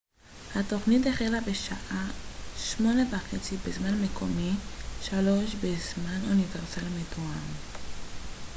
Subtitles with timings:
[0.55, 2.07] התוכנית החלה בשעה
[2.57, 2.81] 20:30
[3.67, 4.51] בזמן מקומי
[5.05, 5.11] 15:00
[5.63, 7.47] בזמן אוניברסלי מתואם